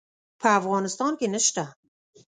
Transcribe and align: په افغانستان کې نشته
په 0.41 0.47
افغانستان 0.59 1.11
کې 1.19 1.27
نشته 1.33 1.63